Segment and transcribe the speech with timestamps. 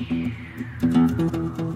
[0.00, 1.67] うん。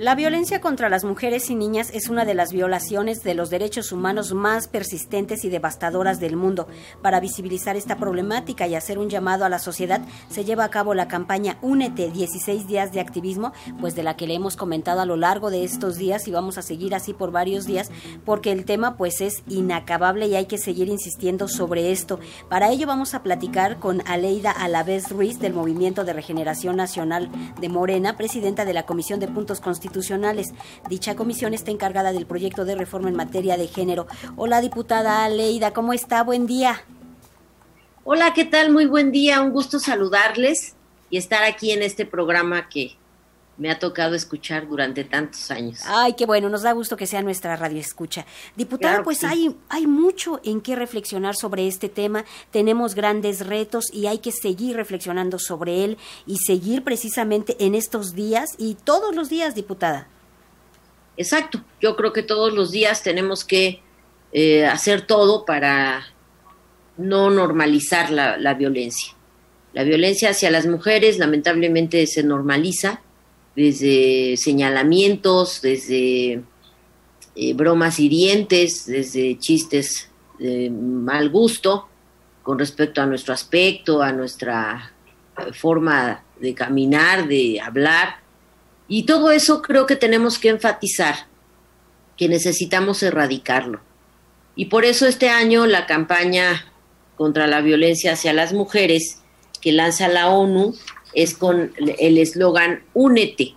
[0.00, 3.92] La violencia contra las mujeres y niñas es una de las violaciones de los derechos
[3.92, 6.68] humanos más persistentes y devastadoras del mundo.
[7.02, 10.00] Para visibilizar esta problemática y hacer un llamado a la sociedad,
[10.30, 14.26] se lleva a cabo la campaña Únete 16 días de activismo, pues de la que
[14.26, 17.30] le hemos comentado a lo largo de estos días y vamos a seguir así por
[17.30, 17.90] varios días,
[18.24, 22.20] porque el tema pues es inacabable y hay que seguir insistiendo sobre esto.
[22.48, 27.68] Para ello vamos a platicar con Aleida Alavés Ruiz del Movimiento de Regeneración Nacional de
[27.68, 29.89] Morena, presidenta de la Comisión de Puntos Constitucionales
[30.88, 34.06] Dicha comisión está encargada del proyecto de reforma en materia de género.
[34.36, 36.22] Hola, diputada Leida, ¿cómo está?
[36.22, 36.84] Buen día.
[38.04, 38.70] Hola, ¿qué tal?
[38.70, 40.74] Muy buen día, un gusto saludarles
[41.10, 42.96] y estar aquí en este programa que
[43.60, 45.80] me ha tocado escuchar durante tantos años.
[45.84, 48.24] Ay, qué bueno, nos da gusto que sea nuestra radio escucha.
[48.56, 54.06] Diputada, pues hay, hay mucho en qué reflexionar sobre este tema, tenemos grandes retos y
[54.06, 59.28] hay que seguir reflexionando sobre él y seguir precisamente en estos días y todos los
[59.28, 60.08] días, diputada.
[61.18, 63.82] Exacto, yo creo que todos los días tenemos que
[64.32, 66.06] eh, hacer todo para
[66.96, 69.12] no normalizar la, la violencia.
[69.74, 73.02] La violencia hacia las mujeres lamentablemente se normaliza
[73.54, 76.42] desde señalamientos, desde
[77.34, 81.88] eh, bromas hirientes, desde chistes de mal gusto
[82.42, 84.92] con respecto a nuestro aspecto, a nuestra
[85.38, 88.16] eh, forma de caminar, de hablar.
[88.88, 91.26] Y todo eso creo que tenemos que enfatizar,
[92.16, 93.80] que necesitamos erradicarlo.
[94.56, 96.72] Y por eso este año la campaña
[97.16, 99.20] contra la violencia hacia las mujeres
[99.60, 100.74] que lanza la ONU
[101.14, 103.54] es con el eslogan Únete,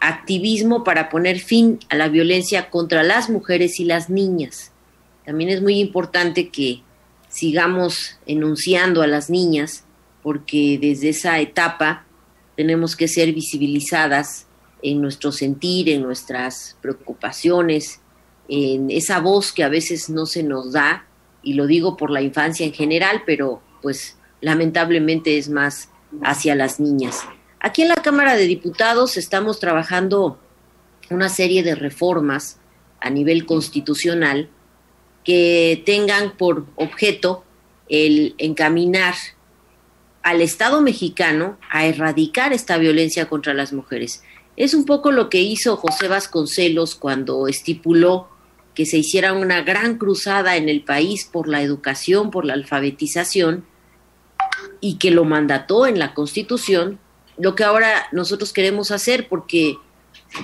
[0.00, 4.72] activismo para poner fin a la violencia contra las mujeres y las niñas.
[5.24, 6.82] También es muy importante que
[7.28, 9.84] sigamos enunciando a las niñas
[10.22, 12.04] porque desde esa etapa
[12.56, 14.46] tenemos que ser visibilizadas
[14.82, 18.00] en nuestro sentir, en nuestras preocupaciones,
[18.48, 21.06] en esa voz que a veces no se nos da,
[21.42, 25.90] y lo digo por la infancia en general, pero pues lamentablemente es más
[26.22, 27.20] hacia las niñas.
[27.60, 30.38] Aquí en la Cámara de Diputados estamos trabajando
[31.10, 32.58] una serie de reformas
[33.00, 34.48] a nivel constitucional
[35.24, 37.44] que tengan por objeto
[37.88, 39.14] el encaminar
[40.22, 44.22] al Estado mexicano a erradicar esta violencia contra las mujeres.
[44.56, 48.28] Es un poco lo que hizo José Vasconcelos cuando estipuló
[48.74, 53.64] que se hiciera una gran cruzada en el país por la educación, por la alfabetización,
[54.80, 56.98] y que lo mandató en la Constitución,
[57.38, 59.76] lo que ahora nosotros queremos hacer, porque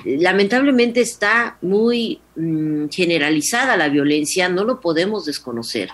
[0.04, 5.90] lamentablemente está muy mm, generalizada la violencia, no lo podemos desconocer.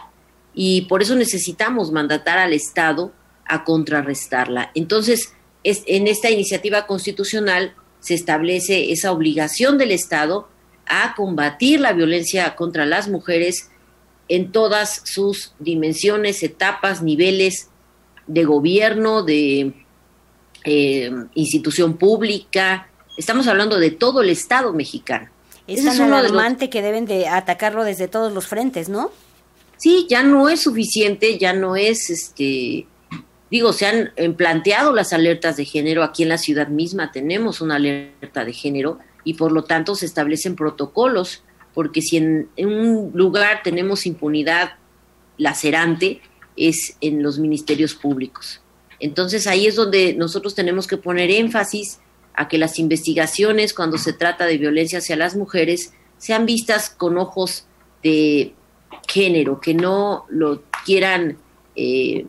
[0.54, 3.12] Y por eso necesitamos mandatar al Estado
[3.44, 4.70] a contrarrestarla.
[4.74, 5.32] Entonces,
[5.64, 10.48] es, en esta iniciativa constitucional se establece esa obligación del Estado
[10.86, 13.70] a combatir la violencia contra las mujeres
[14.28, 17.68] en todas sus dimensiones, etapas, niveles
[18.28, 19.72] de gobierno, de
[20.64, 22.88] eh, institución pública.
[23.16, 25.28] Estamos hablando de todo el Estado mexicano.
[25.66, 29.10] Es tan alarmante que deben de atacarlo desde todos los frentes, ¿no?
[29.76, 32.86] Sí, ya no es suficiente, ya no es, este,
[33.50, 37.60] digo, se han eh, planteado las alertas de género aquí en la ciudad misma, tenemos
[37.60, 41.44] una alerta de género y por lo tanto se establecen protocolos,
[41.74, 44.72] porque si en un lugar tenemos impunidad
[45.36, 46.22] lacerante,
[46.58, 48.60] es en los ministerios públicos.
[49.00, 52.00] Entonces ahí es donde nosotros tenemos que poner énfasis
[52.34, 57.18] a que las investigaciones cuando se trata de violencia hacia las mujeres sean vistas con
[57.18, 57.66] ojos
[58.02, 58.54] de
[59.08, 61.38] género, que no lo quieran
[61.76, 62.26] eh,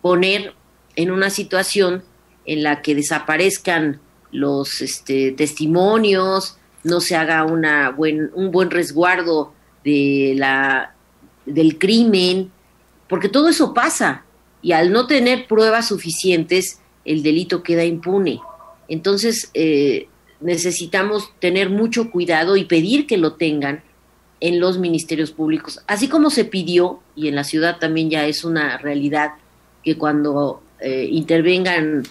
[0.00, 0.54] poner
[0.96, 2.02] en una situación
[2.44, 4.00] en la que desaparezcan
[4.32, 9.52] los este, testimonios, no se haga una buen, un buen resguardo
[9.84, 10.94] de la,
[11.46, 12.50] del crimen,
[13.08, 14.24] porque todo eso pasa
[14.62, 18.40] y al no tener pruebas suficientes, el delito queda impune.
[18.88, 20.08] Entonces, eh,
[20.40, 23.82] necesitamos tener mucho cuidado y pedir que lo tengan
[24.40, 28.44] en los ministerios públicos, así como se pidió, y en la ciudad también ya es
[28.44, 29.32] una realidad,
[29.82, 32.04] que cuando eh, intervengan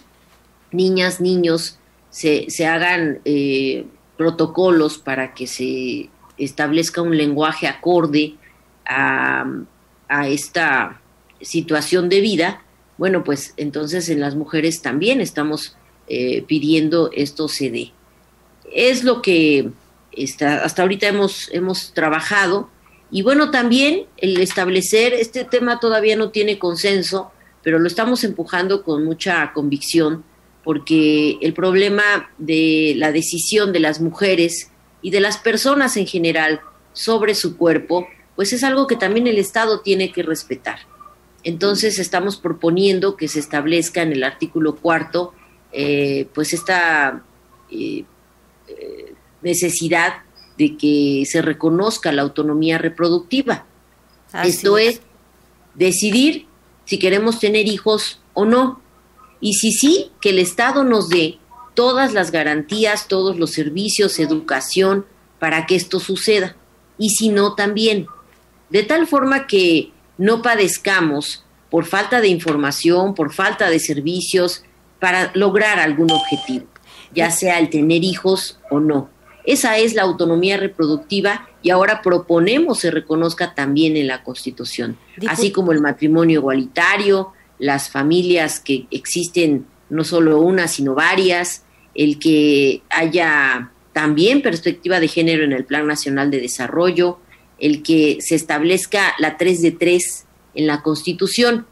[0.72, 1.80] niñas, niños,
[2.10, 3.86] se, se hagan eh,
[4.18, 8.36] protocolos para que se establezca un lenguaje acorde
[8.86, 9.46] a,
[10.09, 11.01] a esta
[11.42, 12.63] situación de vida,
[12.98, 15.75] bueno, pues entonces en las mujeres también estamos
[16.07, 17.92] eh, pidiendo esto se dé.
[18.74, 19.69] Es lo que
[20.12, 22.69] está, hasta ahorita hemos, hemos trabajado
[23.09, 27.31] y bueno, también el establecer, este tema todavía no tiene consenso,
[27.63, 30.24] pero lo estamos empujando con mucha convicción
[30.63, 34.69] porque el problema de la decisión de las mujeres
[35.01, 36.59] y de las personas en general
[36.92, 38.06] sobre su cuerpo,
[38.38, 40.80] pues es algo que también el Estado tiene que respetar.
[41.44, 45.34] Entonces estamos proponiendo que se establezca en el artículo cuarto,
[45.72, 47.24] eh, pues esta
[47.72, 48.06] eh,
[48.68, 50.22] eh, necesidad
[50.56, 53.66] de que se reconozca la autonomía reproductiva.
[54.44, 55.01] Esto es
[55.74, 56.45] decidir
[56.86, 58.81] si queremos tener hijos o no.
[59.42, 61.40] Y si sí, que el Estado nos dé
[61.74, 65.07] todas las garantías, todos los servicios, educación,
[65.40, 66.56] para que esto suceda.
[67.00, 68.06] Y si no, también.
[68.69, 74.64] De tal forma que no padezcamos por falta de información, por falta de servicios,
[75.00, 76.66] para lograr algún objetivo,
[77.14, 79.10] ya sea el tener hijos o no.
[79.46, 84.98] Esa es la autonomía reproductiva y ahora proponemos se reconozca también en la Constitución,
[85.28, 91.64] así como el matrimonio igualitario, las familias que existen no solo una, sino varias,
[91.96, 97.19] el que haya también perspectiva de género en el Plan Nacional de Desarrollo,
[97.59, 100.25] el que se establezca la 3 de 3
[100.56, 101.65] en la Constitución.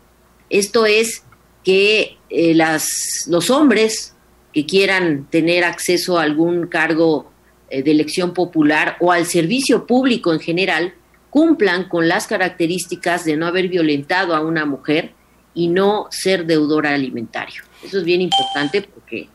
[0.49, 1.23] Esto es
[1.63, 2.87] que eh, las,
[3.27, 4.15] los hombres
[4.53, 7.29] que quieran tener acceso a algún cargo
[7.69, 10.93] eh, de elección popular o al servicio público en general
[11.29, 15.11] cumplan con las características de no haber violentado a una mujer
[15.53, 17.63] y no ser deudora alimentario.
[17.83, 19.27] Eso es bien importante porque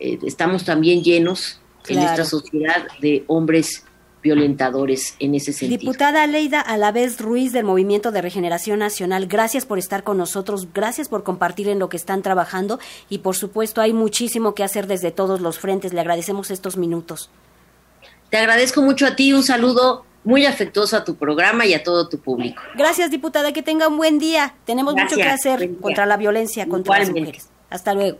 [0.00, 3.84] eh, estamos también llenos en esta sociedad de hombres
[4.22, 5.80] violentadores en ese sentido.
[5.80, 11.08] Diputada Leida Alavés Ruiz del Movimiento de Regeneración Nacional, gracias por estar con nosotros, gracias
[11.08, 12.78] por compartir en lo que están trabajando
[13.08, 15.92] y por supuesto hay muchísimo que hacer desde todos los frentes.
[15.92, 17.30] Le agradecemos estos minutos.
[18.30, 22.08] Te agradezco mucho a ti, un saludo muy afectuoso a tu programa y a todo
[22.08, 22.62] tu público.
[22.76, 24.54] Gracias, diputada, que tenga un buen día.
[24.64, 27.48] Tenemos mucho que hacer contra la violencia contra las mujeres.
[27.68, 28.18] Hasta luego.